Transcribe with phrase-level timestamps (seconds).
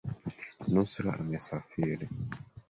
[0.71, 2.05] Nusra amesafiri